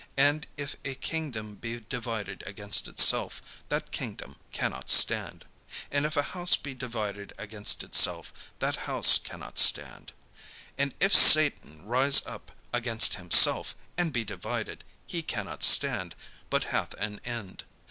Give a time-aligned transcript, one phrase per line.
[0.17, 5.45] And if a kingdom be divided against itself, that kingdom cannot stand.
[5.91, 10.11] And if a house be divided against itself, that house cannot stand.
[10.75, 16.15] And if Satan rise up against himself, and be divided, he cannot stand,
[16.49, 17.63] but hath an end.